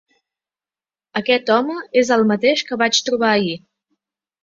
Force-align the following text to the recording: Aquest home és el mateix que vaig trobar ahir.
Aquest 1.21 1.53
home 1.57 1.77
és 2.03 2.13
el 2.19 2.27
mateix 2.35 2.67
que 2.73 2.81
vaig 2.87 3.07
trobar 3.11 3.33
ahir. 3.39 3.57